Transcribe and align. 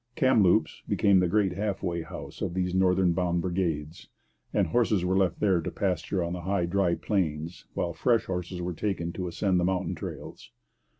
Kamloops 0.15 0.81
became 0.87 1.19
the 1.19 1.27
great 1.27 1.51
half 1.51 1.83
way 1.83 2.01
house 2.01 2.41
of 2.41 2.55
these 2.55 2.73
north 2.73 2.97
bound 3.13 3.39
brigades; 3.43 4.09
and 4.51 4.65
horses 4.65 5.05
were 5.05 5.15
left 5.15 5.39
there 5.39 5.61
to 5.61 5.69
pasture 5.69 6.23
on 6.23 6.33
the 6.33 6.41
high, 6.41 6.65
dry 6.65 6.95
plains, 6.95 7.65
while 7.75 7.93
fresh 7.93 8.25
horses 8.25 8.63
were 8.63 8.73
taken 8.73 9.13
to 9.13 9.27
ascend 9.27 9.59
the 9.59 9.63
mountain 9.63 9.93
trails. 9.93 10.49